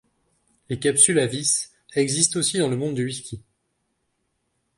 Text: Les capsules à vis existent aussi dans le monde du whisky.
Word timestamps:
Les 0.69 0.79
capsules 0.79 1.19
à 1.19 1.27
vis 1.27 1.73
existent 1.93 2.39
aussi 2.39 2.57
dans 2.57 2.69
le 2.69 2.75
monde 2.75 2.95
du 2.95 3.05
whisky. 3.05 3.43